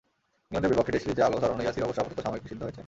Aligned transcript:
ইংল্যান্ডের 0.45 0.71
বিপক্ষে 0.71 0.93
টেস্ট 0.93 1.05
সিরিজে 1.05 1.25
আলো 1.27 1.37
ছড়ানো 1.43 1.61
ইয়াসির 1.63 1.85
অবশ্য 1.85 1.99
আপাতত 2.01 2.19
সাময়িক 2.25 2.43
নিষিদ্ধ 2.45 2.61
হয়েছেন। 2.65 2.79